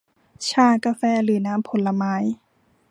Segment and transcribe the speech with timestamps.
[0.49, 2.15] ชา กาแฟ หรือน้ำผลไม้